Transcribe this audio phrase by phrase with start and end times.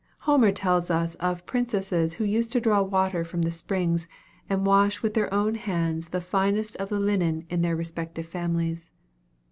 [0.21, 4.07] Homer tells us of princesses who used to draw water from the springs,
[4.49, 8.89] and wash with their own hands the finest of the linen of their respective families.